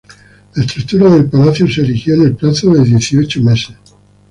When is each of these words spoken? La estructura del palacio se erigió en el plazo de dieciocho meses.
La 0.55 0.63
estructura 0.63 1.11
del 1.11 1.29
palacio 1.29 1.69
se 1.69 1.81
erigió 1.81 2.15
en 2.15 2.21
el 2.23 2.35
plazo 2.35 2.73
de 2.73 2.83
dieciocho 2.83 3.39
meses. 3.43 3.77